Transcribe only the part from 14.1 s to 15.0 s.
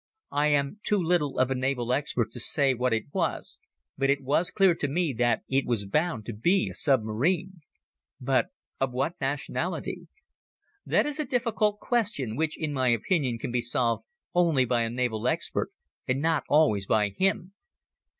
only by a